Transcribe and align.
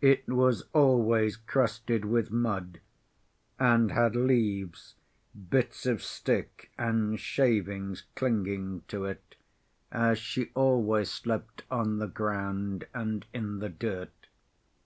It 0.00 0.26
was 0.26 0.62
always 0.72 1.36
crusted 1.36 2.06
with 2.06 2.30
mud, 2.30 2.80
and 3.58 3.92
had 3.92 4.16
leaves, 4.16 4.94
bits 5.50 5.84
of 5.84 6.02
stick, 6.02 6.70
and 6.78 7.20
shavings 7.20 8.04
clinging 8.14 8.84
to 8.88 9.04
it, 9.04 9.34
as 9.92 10.18
she 10.18 10.50
always 10.54 11.10
slept 11.10 11.64
on 11.70 11.98
the 11.98 12.08
ground 12.08 12.86
and 12.94 13.26
in 13.34 13.58
the 13.58 13.68
dirt. 13.68 14.28